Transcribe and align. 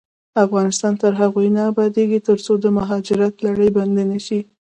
افغانستان 0.45 0.93
تر 1.01 1.11
هغو 1.21 1.41
نه 1.55 1.61
ابادیږي، 1.71 2.19
ترڅو 2.27 2.53
د 2.59 2.65
مهاجرت 2.77 3.33
لړۍ 3.45 3.69
بنده 3.77 4.03
نشي. 4.11 4.39